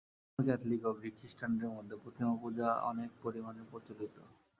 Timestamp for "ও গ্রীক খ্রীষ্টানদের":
0.85-1.71